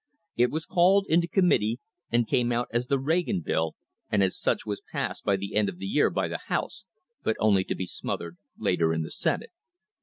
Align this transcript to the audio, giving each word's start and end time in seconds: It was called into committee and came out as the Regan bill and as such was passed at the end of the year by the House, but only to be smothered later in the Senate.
It 0.35 0.49
was 0.49 0.65
called 0.65 1.05
into 1.09 1.27
committee 1.27 1.79
and 2.09 2.25
came 2.27 2.51
out 2.51 2.67
as 2.71 2.87
the 2.87 2.97
Regan 2.99 3.41
bill 3.41 3.75
and 4.09 4.23
as 4.23 4.35
such 4.35 4.65
was 4.65 4.81
passed 4.91 5.21
at 5.27 5.37
the 5.39 5.53
end 5.53 5.69
of 5.69 5.77
the 5.77 5.85
year 5.85 6.09
by 6.09 6.27
the 6.27 6.39
House, 6.47 6.85
but 7.21 7.35
only 7.39 7.63
to 7.65 7.75
be 7.75 7.85
smothered 7.85 8.37
later 8.57 8.93
in 8.93 9.03
the 9.03 9.11
Senate. 9.11 9.51